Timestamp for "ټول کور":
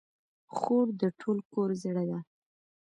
1.19-1.69